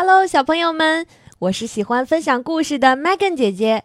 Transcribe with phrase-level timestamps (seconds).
[0.00, 1.08] Hello，小朋友们，
[1.40, 3.82] 我是喜欢分享故事的 Megan 姐姐。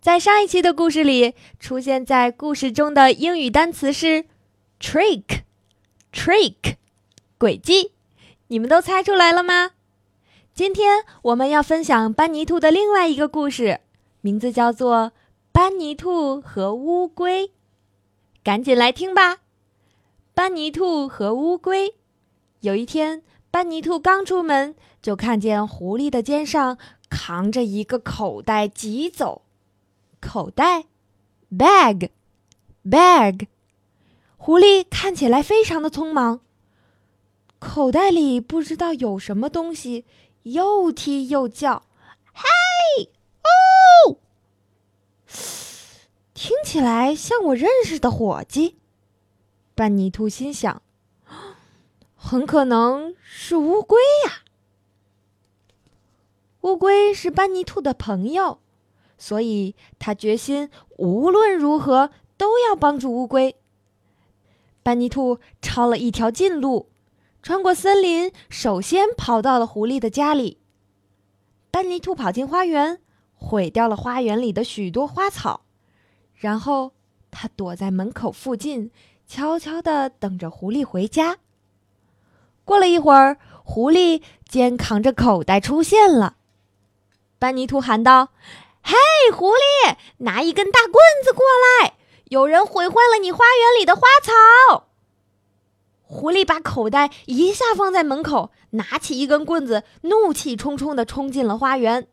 [0.00, 4.24] 在上一期的故事里，出现在故事中的英语单词是
[4.80, 6.56] trick，trick，
[7.38, 7.92] 诡计。
[8.48, 9.70] 你们都猜出来了吗？
[10.52, 13.78] 今天我们要分享班尼兔的另外一个故事，
[14.22, 14.96] 名字叫做
[15.52, 17.46] 《班尼兔和乌龟》。
[18.42, 19.38] 赶紧来听吧！
[20.34, 21.94] 班尼兔和乌龟。
[22.58, 23.22] 有一天，
[23.54, 26.76] 班尼兔刚出门，就看见狐狸的肩上
[27.08, 29.42] 扛着一个口袋急走。
[30.20, 30.86] 口袋
[31.56, 33.46] ，bag，bag。
[34.36, 36.40] 狐狸看起来非常的匆忙。
[37.60, 40.04] 口袋里不知道有什么东西，
[40.42, 41.84] 又踢又叫，
[42.32, 43.10] 嘿，
[44.08, 44.18] 哦，
[46.34, 48.78] 听起来像我认识的伙计。
[49.76, 50.82] 班尼兔心想，
[52.16, 53.13] 很可能
[53.46, 54.40] 是乌龟呀。
[56.62, 58.58] 乌龟是班尼兔的朋友，
[59.18, 63.54] 所以他决心无论如何都要帮助乌龟。
[64.82, 66.88] 班尼兔抄了一条近路。
[67.42, 70.56] 穿过森林，首先跑到了狐狸的家里。
[71.70, 73.02] 班尼兔跑进花园，
[73.34, 75.66] 毁掉了花园里的许多花草，
[76.32, 76.92] 然后
[77.30, 78.90] 他躲在门口附近，
[79.26, 81.36] 悄悄地等着狐狸回家。
[82.64, 86.36] 过了一会儿，狐狸肩扛着口袋出现了。
[87.38, 88.30] 班尼兔喊道
[88.82, 88.94] ：“嘿，
[89.32, 91.44] 狐狸，拿一根大棍子过
[91.82, 91.94] 来！
[92.30, 94.88] 有人毁坏了你花园里的花草。”
[96.06, 102.08] 狐狸把口袋一下放在门口，拿起一根棍子，怒气冲冲地冲进了花园。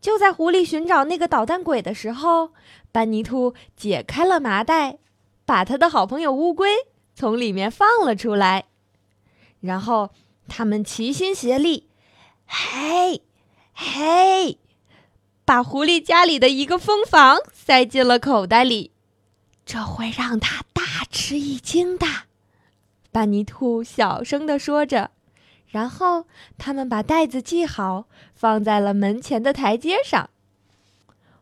[0.00, 2.50] 就在狐狸寻找那个捣蛋鬼的时候，
[2.92, 4.98] 班尼兔解开了麻袋，
[5.44, 6.70] 把他的好朋友乌龟
[7.14, 8.67] 从里面放了出来。
[9.60, 10.10] 然后
[10.46, 11.88] 他们齐心协力，
[12.46, 13.22] 嘿，
[13.74, 14.58] 嘿，
[15.44, 18.92] 把狐狸家里的一个蜂房塞进了口袋里，
[19.66, 22.06] 这会让他大吃一惊的。
[23.10, 25.10] 班尼兔小声地说着，
[25.66, 30.30] 然后他们把袋子系好，放在了门前的台阶上。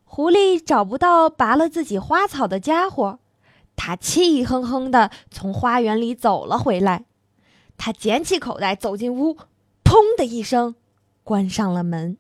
[0.04, 3.18] 狐狸找不到拔了自己花草的家伙，
[3.74, 7.04] 他气哼哼地从花园里走了回来。
[7.76, 9.36] 他捡起口袋，走进屋，
[9.84, 10.74] 砰的一声，
[11.24, 12.16] 关上了门。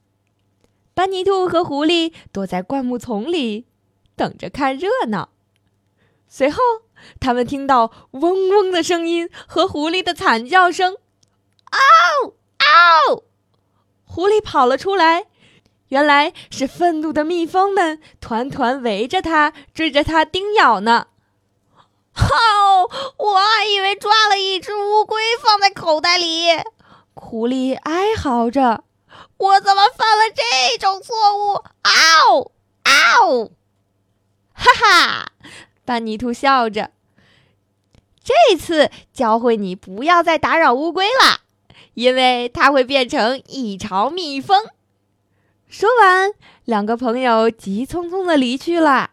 [0.94, 3.66] 班尼兔和狐狸躲在灌木丛里，
[4.14, 5.30] 等着看热闹。
[6.28, 6.60] 随后。
[7.20, 10.96] 他们听到嗡嗡的声音和狐狸的惨叫声，
[11.70, 13.22] 嗷嗷！
[14.04, 15.26] 狐狸跑了出来，
[15.88, 21.08] 原来是愤怒的蜜蜂们团团围着它，追着它叮咬呢。
[22.18, 26.48] 哦，我还以为抓了一只乌龟放在口袋里，
[27.14, 28.84] 狐狸哀嚎着
[29.36, 32.52] ：“我怎么犯了这种错误？”嗷
[32.84, 33.50] 嗷！
[34.54, 35.32] 哈哈，
[35.84, 36.90] 班尼兔笑着。
[38.24, 41.42] 这次教会你不要再打扰乌龟了，
[41.94, 44.64] 因为它会变成一巢蜜蜂。
[45.68, 46.32] 说完，
[46.64, 49.10] 两个朋友急匆匆的离去了。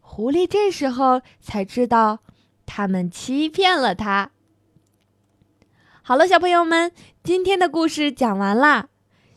[0.00, 2.20] 狐狸这时候才知道，
[2.66, 4.30] 他们欺骗了他。
[6.02, 6.92] 好了，小朋友们，
[7.22, 8.88] 今天的故事讲完啦。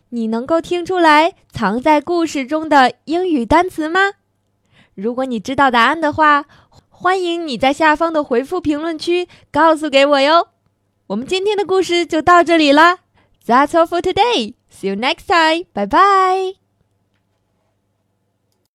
[0.09, 4.13] 你能够听出来藏在故事中的英语单词吗？
[4.95, 6.45] 如果你知道答案的话。
[6.99, 10.47] 欢迎你在下方的回复评论区告诉给我哟。
[11.05, 12.97] 我们今天的故事就到这里啦。
[13.45, 14.55] That's all for today.
[14.71, 15.67] See you next time.
[15.75, 16.66] Bye bye.